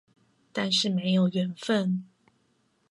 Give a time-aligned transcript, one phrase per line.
[0.51, 2.07] 但是沒有緣分